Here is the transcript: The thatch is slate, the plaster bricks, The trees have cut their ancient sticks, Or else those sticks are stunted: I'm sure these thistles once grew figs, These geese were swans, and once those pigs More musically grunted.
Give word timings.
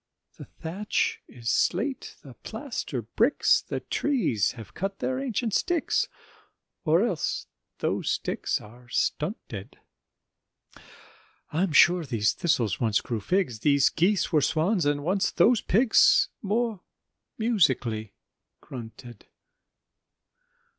The 0.39 0.45
thatch 0.45 1.21
is 1.27 1.51
slate, 1.51 2.15
the 2.23 2.33
plaster 2.33 3.03
bricks, 3.03 3.61
The 3.61 3.81
trees 3.81 4.53
have 4.53 4.73
cut 4.73 4.97
their 4.97 5.19
ancient 5.19 5.53
sticks, 5.53 6.07
Or 6.83 7.05
else 7.05 7.45
those 7.77 8.09
sticks 8.09 8.59
are 8.59 8.89
stunted: 8.89 9.77
I'm 11.51 11.71
sure 11.71 12.03
these 12.03 12.33
thistles 12.33 12.79
once 12.79 12.99
grew 12.99 13.19
figs, 13.21 13.59
These 13.59 13.89
geese 13.89 14.31
were 14.33 14.41
swans, 14.41 14.87
and 14.87 15.03
once 15.03 15.29
those 15.29 15.61
pigs 15.61 16.29
More 16.41 16.81
musically 17.37 18.15
grunted. 18.59 19.27